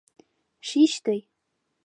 —Шич 0.67 0.93
тый!.. 1.05 1.19